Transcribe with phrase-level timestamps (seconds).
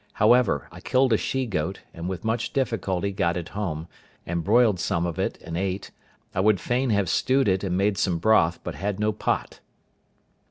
[0.13, 3.87] However, I killed a she goat, and with much difficulty got it home,
[4.25, 5.91] and broiled some of it, and ate,
[6.33, 9.59] I would fain have stewed it, and made some broth, but had no pot.